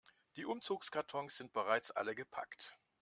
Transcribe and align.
Die 0.35 0.45
Umzugskartons 0.47 1.37
sind 1.37 1.53
bereits 1.53 1.91
alle 1.91 2.15
gepackt. 2.15 2.75